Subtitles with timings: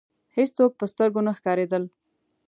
[0.35, 1.83] هېڅوک په سترګو نه ښکاریدل.